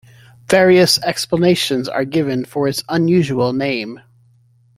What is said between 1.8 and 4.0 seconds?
are given for its unusual name.